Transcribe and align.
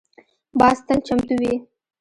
باز 0.59 0.77
تل 0.87 0.99
چمتو 1.07 1.33
وي 1.41 1.53